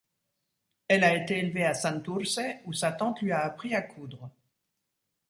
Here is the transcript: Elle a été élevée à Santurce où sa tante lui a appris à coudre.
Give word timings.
Elle 0.87 1.03
a 1.03 1.13
été 1.13 1.37
élevée 1.37 1.63
à 1.63 1.75
Santurce 1.75 2.39
où 2.65 2.73
sa 2.73 2.91
tante 2.91 3.21
lui 3.21 3.31
a 3.31 3.41
appris 3.41 3.75
à 3.75 3.83
coudre. 3.83 4.31